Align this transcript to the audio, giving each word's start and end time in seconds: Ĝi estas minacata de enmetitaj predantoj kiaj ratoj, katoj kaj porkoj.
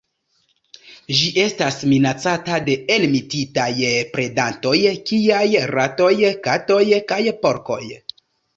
Ĝi 1.17 1.27
estas 1.41 1.77
minacata 1.91 2.57
de 2.71 2.77
enmetitaj 2.95 3.69
predantoj 4.17 4.75
kiaj 5.13 5.45
ratoj, 5.77 6.11
katoj 6.49 6.83
kaj 7.13 7.23
porkoj. 7.47 7.83